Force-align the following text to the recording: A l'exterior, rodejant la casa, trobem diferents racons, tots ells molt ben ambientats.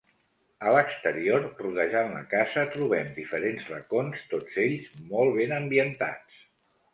A 0.67 0.71
l'exterior, 0.75 1.43
rodejant 1.59 2.09
la 2.15 2.23
casa, 2.31 2.63
trobem 2.77 3.11
diferents 3.19 3.69
racons, 3.75 4.25
tots 4.33 4.59
ells 4.65 4.89
molt 5.13 5.37
ben 5.39 5.55
ambientats. 5.61 6.43